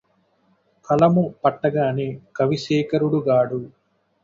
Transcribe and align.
కలము 0.87 1.23
పట్టగానె 1.43 2.07
కవిశేఖరుడు 2.35 3.21
గాడు 3.27 3.61